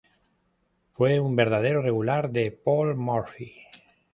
Fue 0.93 1.19
un 1.19 1.39
adversario 1.39 1.83
regular 1.83 2.31
de 2.31 2.49
Paul 2.51 2.95
Morphy. 2.95 3.53